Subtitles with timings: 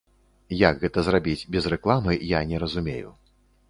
[0.61, 3.19] Як гэта зрабіць без рэкламы, я не разумею.